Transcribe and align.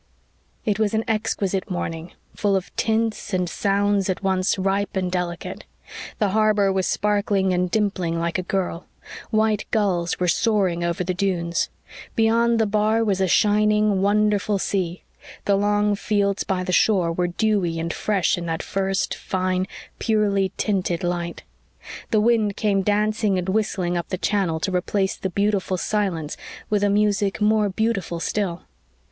It 0.65 0.79
was 0.79 0.95
an 0.95 1.03
exquisite 1.07 1.69
morning, 1.69 2.13
full 2.35 2.55
of 2.55 2.75
tints 2.75 3.35
and 3.35 3.47
sounds 3.47 4.09
at 4.09 4.23
once 4.23 4.57
ripe 4.57 4.95
and 4.95 5.11
delicate. 5.11 5.63
The 6.17 6.29
harbor 6.29 6.73
was 6.73 6.87
sparkling 6.87 7.53
and 7.53 7.69
dimpling 7.69 8.19
like 8.19 8.39
a 8.39 8.41
girl; 8.41 8.87
white 9.29 9.65
gulls 9.69 10.19
were 10.19 10.27
soaring 10.27 10.83
over 10.83 11.03
the 11.03 11.13
dunes; 11.13 11.69
beyond 12.15 12.57
the 12.57 12.65
bar 12.65 13.03
was 13.03 13.21
a 13.21 13.27
shining, 13.27 14.01
wonderful 14.01 14.57
sea. 14.57 15.03
The 15.45 15.55
long 15.55 15.93
fields 15.95 16.43
by 16.43 16.63
the 16.63 16.71
shore 16.73 17.11
were 17.11 17.27
dewy 17.27 17.77
and 17.79 17.93
fresh 17.93 18.39
in 18.39 18.47
that 18.47 18.63
first 18.63 19.13
fine, 19.13 19.67
purely 19.99 20.51
tinted 20.57 21.03
light. 21.03 21.43
The 22.09 22.19
wind 22.21 22.57
came 22.57 22.81
dancing 22.81 23.37
and 23.37 23.47
whistling 23.49 23.97
up 23.97 24.09
the 24.09 24.17
channel 24.17 24.59
to 24.61 24.75
replace 24.75 25.15
the 25.15 25.29
beautiful 25.29 25.77
silence 25.77 26.37
with 26.71 26.83
a 26.83 26.89
music 26.89 27.39
more 27.39 27.69
beautiful 27.69 28.19
still. 28.19 28.63